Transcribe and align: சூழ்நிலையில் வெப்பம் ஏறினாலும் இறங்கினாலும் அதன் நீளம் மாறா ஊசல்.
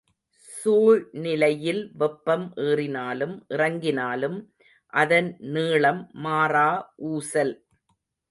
சூழ்நிலையில் 0.51 1.81
வெப்பம் 1.93 2.45
ஏறினாலும் 2.63 3.35
இறங்கினாலும் 3.49 4.37
அதன் 4.93 5.29
நீளம் 5.53 6.01
மாறா 6.23 6.67
ஊசல். 7.11 7.53